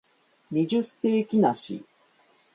[0.49, 1.85] 二十世紀梨